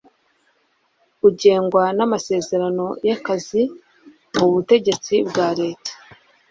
ugengwa 1.27 1.83
n’amasezerano 1.97 2.85
y’akazi 3.07 3.61
mu 4.37 4.47
butegetsi 4.53 5.13
bwa 5.27 5.47
leta 5.59 5.91